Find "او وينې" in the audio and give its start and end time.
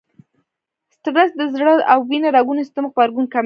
1.91-2.29